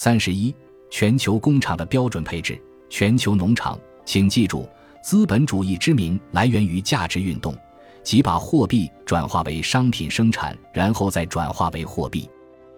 [0.00, 0.54] 三十一，
[0.90, 2.56] 全球工厂的标准配置。
[2.88, 4.64] 全球农场，请记住，
[5.02, 7.52] 资本主义之名来源于价值运动，
[8.04, 12.30] 即把货币转化为商品生产，然后再转化为货币。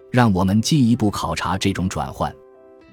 [0.09, 2.33] 让我们进一步考察这种转换。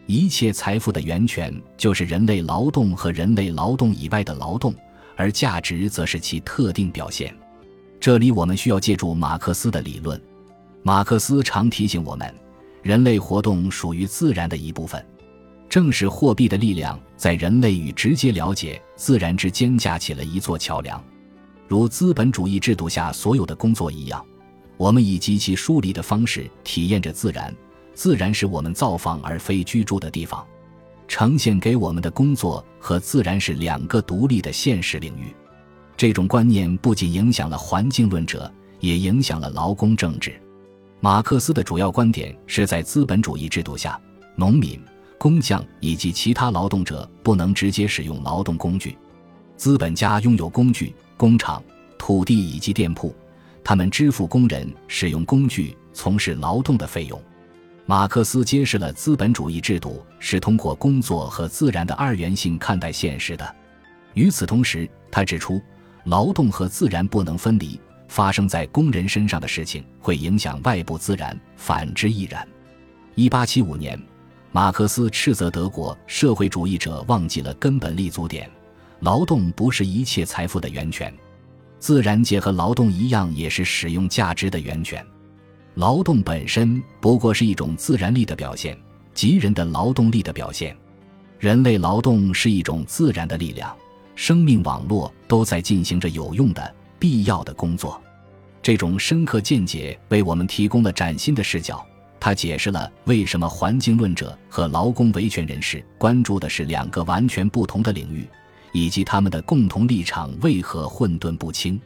[0.05, 4.75] 一切财富的源泉就是人类劳动和人类劳动以外的劳动，
[5.17, 7.35] 而价值则是其特定表现。
[7.99, 10.21] 这里我们需要借助马克思的理论。
[10.83, 12.31] 马克思常提醒我们，
[12.83, 15.05] 人类活动属于自然的一部分。
[15.69, 21.03] 正是货币的力量，在人类与直接了解自然之间架起了一座桥梁。
[21.67, 24.25] 如资本主义制度下所有的工作一样，
[24.79, 27.55] 我们以极其疏离的方式体验着自然。
[27.93, 30.47] 自然是我们造访而非居住的地方，
[31.07, 35.35] 呈现给我们的工作和自然是两个独立的现实领域。
[35.97, 40.41] 这种观念不仅影响了环境论者，也影响了劳工政治。
[41.01, 43.99] 马克思的主要观点是在资本主义制度下，
[44.35, 44.81] 农民、
[45.17, 48.99] 工匠以及其他劳动者不能直接使用劳动工具。
[49.57, 51.63] 资本家拥有工具、工厂、
[51.97, 53.15] 土地以及店铺，
[53.63, 57.21] 他们支付工人使用工具、从事劳动的费用。
[57.87, 63.57] 马克思揭示了资本主义制度是通过工作和自然的二元性看待现实的。
[64.15, 65.63] 与此同时，他指出，
[66.05, 72.47] 劳动和自然不能分离，发生在工人身上的事情会影响外部自然，反之亦然。
[73.15, 74.01] 一八七五年，
[74.51, 78.51] 马克思斥责德国社会主义者忘记了根本立足点：
[79.01, 81.13] 劳动不是一切财富的源泉，
[81.79, 85.05] 自然界和劳动一样，也是使用价值的源泉。
[85.75, 88.77] 劳动本身不过是一种自然力的表现，
[89.15, 90.77] 即人的劳动力的表现。
[91.39, 93.77] 人类劳动是一种自然的力量，
[94.17, 98.01] 生命网络都在进行着有用的、必要的工作。
[98.63, 101.85] 这种深刻见解为我们提供了崭新的视角。
[102.21, 108.29] 它解释了为什么环境论者和劳工维权人士关注的是两个完全不同的领域，
[108.73, 111.81] 以及他们的共同立场为何混沌不清。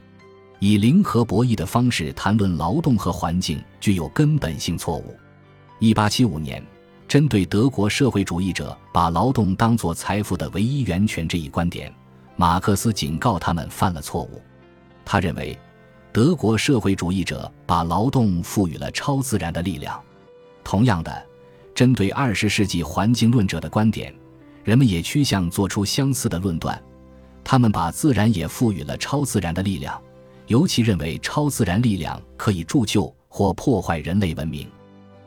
[0.58, 5.14] 以零和博弈的方式谈论劳动和环境具有根本性错误。
[5.80, 6.64] 一八七五年，
[7.06, 11.92] 针对德国社会主义者把劳动当作财富的唯一源泉这一观点，
[12.36, 14.40] 马克思警告他们犯了错误。
[15.04, 15.58] 他认为，
[16.12, 20.00] 德国社会主义者把劳动赋予了超自然的力量。
[20.64, 21.26] 同样的，
[21.74, 24.14] 针对二十世纪环境论者的观点，
[24.64, 26.80] 人们也趋向做出相似的论断。
[27.44, 30.00] 他们把自然也赋予了超自然的力量。
[30.48, 34.68] 尤其认为超自然力量可以铸就或破坏人类文明，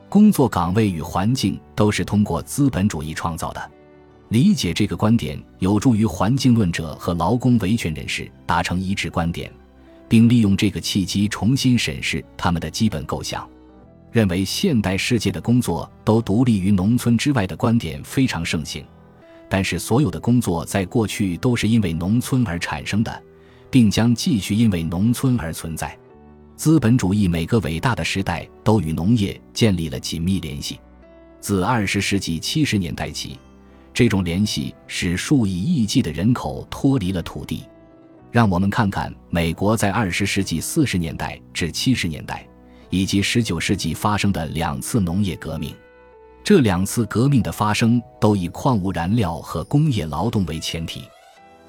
[0.08, 3.72] 工作岗位与环境都是通过资本主义创造的。
[4.30, 9.52] 理解这个观点有助于环境论者和劳工维权人士达成一致观点，
[10.08, 13.48] 并利用这个契机重新审视他们的基本构想。
[14.12, 18.86] 认为现代世界的工作都独立于农村之外的观点非常盛行，
[19.50, 23.24] 但是所有的工作在过去都是因为农村而产生的。
[23.76, 25.98] 并将继续因为农村而存在。
[26.56, 30.80] 资本主义每个伟大的时代都与农业建立了紧密联系。
[31.42, 33.38] 自二十世纪七十年代起，
[33.94, 37.64] 这种联系使数以亿计的人口脱离了土地。
[38.36, 42.46] 让我们看看美国在二十世纪四十年代至七十年代，
[42.90, 45.74] 以及十九世纪发生的两次农业革命。
[46.44, 51.04] 这两次革命的发生都以矿物燃料和工业劳动为前提。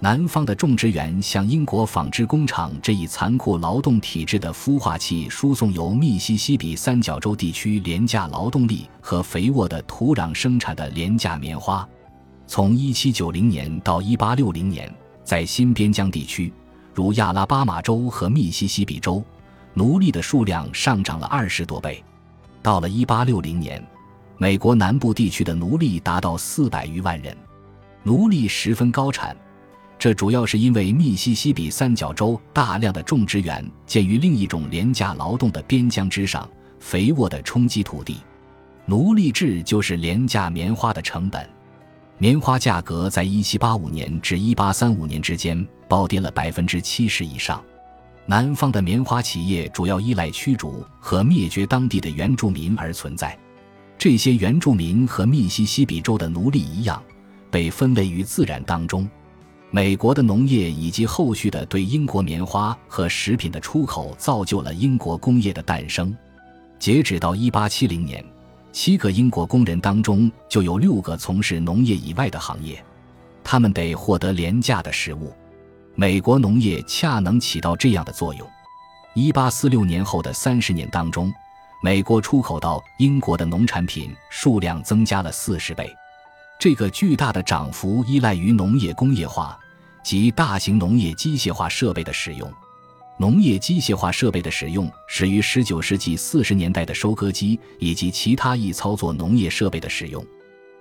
[0.01, 11.89] 南方的种植园向英国纺织工厂这一残酷劳动体制的孵化器输送由密西西比三角洲地区廉价劳动力和肥沃的土壤生产的廉价棉花。
[12.49, 14.93] 从1790年到1860年，
[15.27, 16.53] 在新边疆地区，
[16.95, 19.21] 如亚拉巴马州和密西西比州，
[19.75, 22.03] 奴隶的数量上涨了二十多倍。
[22.63, 23.85] 到了1860年，
[24.39, 27.37] 美国南部地区的奴隶达到四百余万人，
[28.05, 29.37] 奴隶十分高产。
[29.99, 36.49] 这主要是因为密西西比三角洲大量的种植园建于另一种廉价劳动的边疆之上，
[36.79, 38.19] 肥沃的冲击土地。
[38.85, 41.49] 奴隶制就是廉价棉花的成本。
[42.19, 47.63] 棉花价格在1785年至1835年之间暴跌了百分之七十以上。
[48.25, 53.39] 南方的棉花企业主要依赖驱逐和灭绝当地的原住民而存在。
[53.99, 57.03] 这些原住民和密西西比州的奴隶一样，
[57.51, 59.09] 被分类于自然当中。
[59.71, 66.17] 美国的农业以及后续的对英国棉花和食品的出口，造就了英国工业的诞生。
[66.79, 68.25] 截止到1870年，
[68.77, 72.85] 七个英国工人当中就有六个从事农业以外的行业，
[73.43, 75.33] 他们得获得廉价的食物。
[75.95, 78.47] 美国农业恰能起到这样的作用。
[79.15, 81.33] 1846年后的三十年当中，
[81.83, 85.91] 美国出口到英国的农产品数量增加了四十倍。
[86.61, 89.59] 这个巨大的涨幅依赖于农业工业化
[90.05, 92.53] 及大型农业机械化设备的使用。
[93.19, 100.25] 农业机械化设备的使用始于19世纪40年代的收割机以及其他易操作农业设备的使用。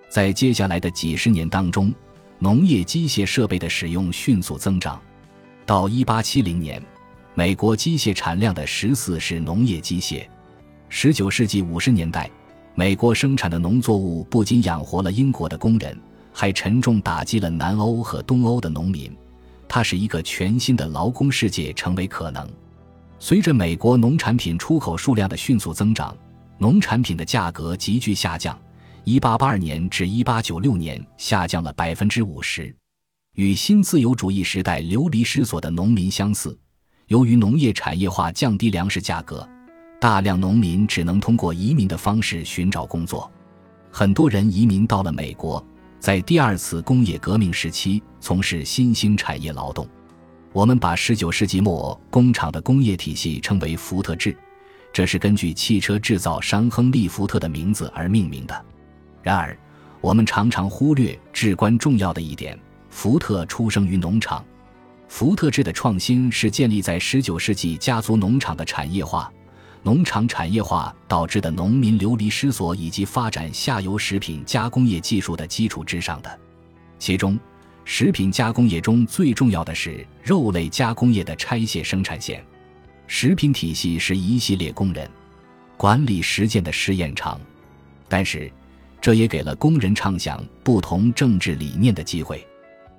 [0.09, 1.93] 在接下来的几十年当中，
[2.39, 5.01] 农业机械设备的使用迅速增长。
[5.65, 6.83] 到1870年，
[7.33, 10.25] 美国机械产量的十四是农业机械。
[10.91, 12.29] 19世纪50年代。
[12.77, 15.97] 美国生产的农作物不仅养活了英国的工人，
[16.33, 19.09] 还沉重打击了南欧和东欧的农民。
[19.75, 22.49] 它使一个全新的劳工世界成为可能。
[23.19, 26.15] 随着美国农产品出口数量的迅速增长，
[26.57, 28.57] 农产品的价格急剧下降。
[29.03, 32.73] 1882年至1896年下降了百分之五十。
[33.33, 36.57] 与新自由主义时代流离失所的农民相似，
[37.07, 39.45] 由于农业产业化降低粮食价格。
[39.99, 43.29] 大量农民只能通过移民的方式寻找工作，
[43.91, 45.61] 很多人移民到了美国，
[45.99, 49.87] 在第二次工业革命时期从事新兴产业劳动。
[50.53, 54.37] 我们把19世纪末工厂的工业体系称为福特制，
[54.93, 58.65] 这是根据汽车制造商亨利·福特的名字而命名的。
[59.21, 59.57] 然而，
[59.99, 62.57] 我们常常忽略至关重要的一点：
[62.89, 64.45] 福特出生于农场。
[65.07, 69.31] 福特制的创新是建立在19世纪家族农场的产业化。
[69.85, 76.39] 农场产业化导致的农民流离失所，以及发展下游食品加工业技术的基础之上的。
[76.97, 77.37] 其中，
[77.83, 82.43] 食品加工业中最重要的是肉类加工业的拆卸生产线。
[83.05, 85.07] 食品体系是一系列工人
[85.77, 87.39] 管理实践的试验场，
[88.09, 88.51] 但是
[88.99, 92.43] 这也给了工人畅想不同政治理念的机会。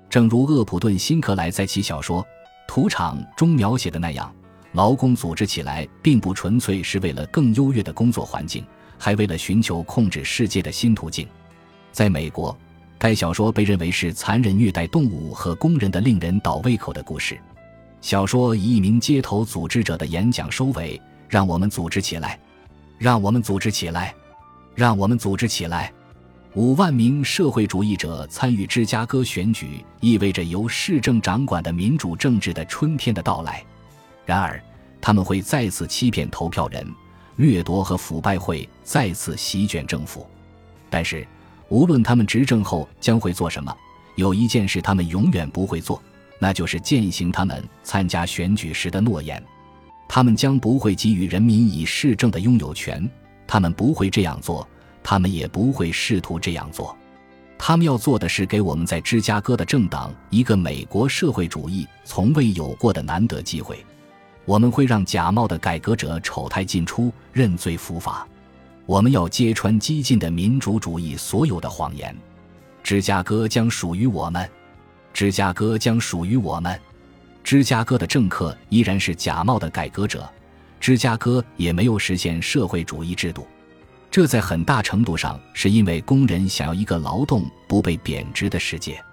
[0.09, 2.23] 正如厄普顿·辛克莱在其小说
[2.65, 4.33] 《土场》中描写的那样。
[4.77, 8.63] 劳工组织起来，并不纯粹是为了更优越的工作环境，
[8.95, 11.27] 还为了寻求控制世界的新途径。
[11.91, 12.55] 在美国，
[12.99, 17.39] 该小说被认为是残忍虐待动物和工人的令人倒胃口的故事。
[18.01, 22.39] 小说以一名街头组织者的演讲收尾：“让我们组织起来，
[22.99, 24.13] 让我们组织起来，
[24.75, 25.91] 让我们组织起来。”
[26.53, 33.65] 五万名社会主义者参与芝加哥选举，意味着由市政掌管的民主政治的春天的到来。
[34.23, 34.61] 然而，
[35.07, 36.85] 他们会再次欺骗投票人，
[37.37, 40.27] 掠夺和腐败会再次席卷政府。
[40.89, 41.25] 但是，
[41.69, 43.73] 无论他们执政后将会做什么，
[44.17, 46.03] 有一件事他们永远不会做，
[46.39, 49.41] 那就是践行他们参加选举时的诺言。
[50.09, 53.09] 他们将不会给予人民以市政的拥有权，
[53.47, 54.67] 他们不会这样做，
[55.01, 56.93] 他们也不会试图这样做。
[57.57, 63.85] 他们要做的是给我们在芝加哥的政党一个美国社会主义从未有过的难得机会。
[64.47, 68.25] 我们会让假冒的改革者丑态尽出、认罪伏法。
[68.85, 72.15] 我们要揭穿激进的民主主义所有的谎言。
[72.81, 74.49] 芝加哥将属于我们，
[75.13, 76.79] 芝加哥将属于我们。
[77.43, 80.27] 芝加哥的政客依然是假冒的改革者，
[80.79, 83.45] 芝加哥也没有实现社会主义制度。
[84.09, 89.03] 这在很大程度上是因为工人想要一个劳动不被贬值的世界，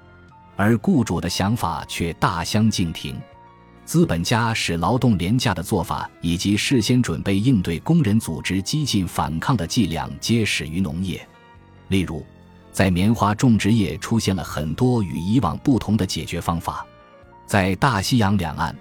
[0.55, 3.21] 而雇主的想法却大相径庭。
[3.85, 11.27] 资本家使劳动廉价的做法，以及事先准备应对工人组织激进反抗的伎俩，皆始于农业。
[11.89, 12.25] 例如，
[12.73, 16.85] 在棉花种植业出现了很多与以往不同的解决方法。
[17.47, 18.75] 在大西洋两岸，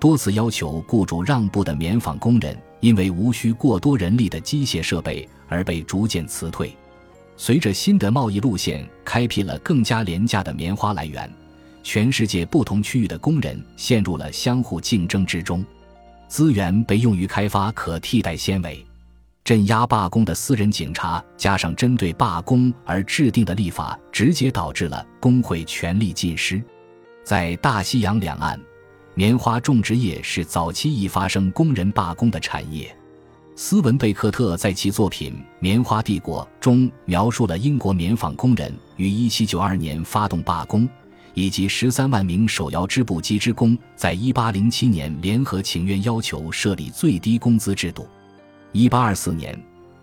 [0.00, 6.76] 多次要求雇主让步的棉纺工人，因为无需过多人力的机械设备而被逐渐辞退。
[7.36, 11.32] 随着新的贸易路线开辟了更加廉价的棉花来源。
[11.82, 15.64] 全世界不同区域的工人陷入了相互竞争之中，
[16.28, 18.84] 资源被用于开发可替代纤维，
[19.42, 26.62] 镇压罢工的私人警察加上针对罢工而制定的立法，直接导致了工会权力尽失。
[27.24, 28.60] 在大西洋两岸，
[29.14, 32.94] 棉花种植业是早期易发生工人罢工的产业。
[33.56, 40.88] 斯文贝克特在其作品《棉花帝国》中描述了英国棉纺工人于1792年发动罢工。
[41.34, 48.08] 以及十三万名手摇织布机织工在一八零七年联合请愿，要求设立最低工资制度。
[48.72, 49.58] 一八二四年，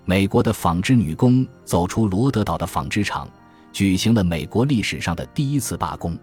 [0.06, 3.28] 美国的纺织女工走出罗德岛的纺织厂，
[3.72, 6.18] 举行了美国历史上的第一次罢工。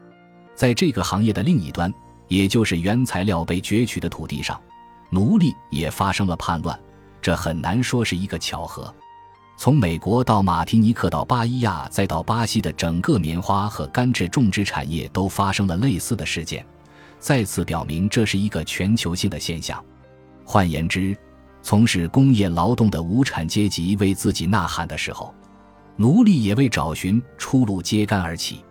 [0.54, 1.92] 在这个行业的另一端，
[2.28, 4.60] 也就是原材料被攫取的土地上，
[5.10, 6.78] 奴隶也发生了叛乱。
[7.20, 8.92] 这很难说是一个巧合。
[9.62, 16.66] 从美国到马提尼克到巴伊亚再到巴西的整个棉花和甘蔗种植产业都发生了类似的事件，
[17.20, 19.80] 再次表明这是一个全球性的现象。
[20.44, 21.16] 换言之，
[21.62, 25.32] 从事工业劳动的无产阶级为自己呐喊的时候，
[25.94, 28.64] 奴隶也为找寻出路揭竿而起。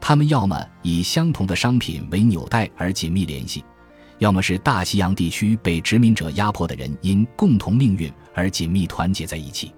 [0.00, 3.64] 他们要么以相同的商品为纽带而紧密联系，
[4.18, 9.72] 要么是大西洋地区被殖民者压迫的人因共同命运而紧密团结在一起。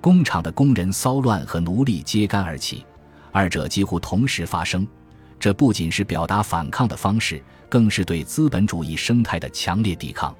[0.00, 2.84] 工厂的工人骚乱和奴隶揭竿而起，
[3.32, 4.86] 二者几乎同时发生。
[5.38, 10.34] 这不仅是表达反抗的方式，更是对资本主义生态的强烈抵抗。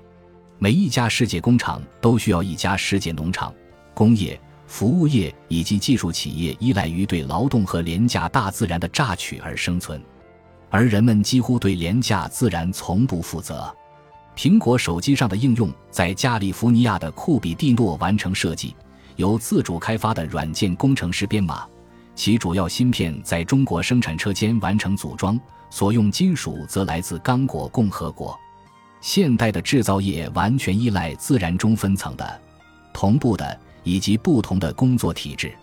[0.58, 3.52] 每一家世界工厂都需要一家世界农场，
[3.94, 4.40] 工业。
[4.68, 10.02] 服务业以及技术企业依赖于对劳动和廉价大自然的榨取而生存，
[10.70, 13.72] 而人们几乎对廉价自然从不负责。
[14.36, 18.74] 苹果手机上的应用在加利福尼亚的库比蒂诺完成设计，
[19.16, 21.66] 由自主开发的软件工程师编码，
[22.14, 28.38] 其主要芯片在中国生产车间完成组装，所用金属则来自刚果共和国。
[29.00, 32.40] 现代的制造业完全依赖自然中分层的、
[32.92, 33.58] 同步的。
[33.88, 35.54] 以及不同的工作体制，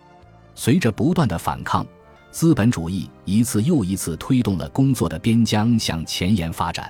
[0.56, 1.86] 随着不断的反抗，
[2.32, 6.90] 资本主义一次又一次推动了工作的边疆向前沿发展。